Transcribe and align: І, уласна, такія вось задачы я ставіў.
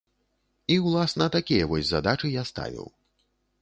І, 0.75 0.77
уласна, 0.87 1.29
такія 1.37 1.69
вось 1.75 1.87
задачы 1.93 2.35
я 2.41 2.51
ставіў. 2.55 2.85